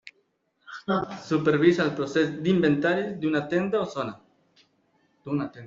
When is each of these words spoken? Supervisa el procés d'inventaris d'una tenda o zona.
Supervisa 1.25 1.83
el 1.83 1.91
procés 1.99 2.33
d'inventaris 2.47 3.13
d'una 3.21 3.45
tenda 3.55 3.85
o 3.85 3.93
zona. 3.95 4.19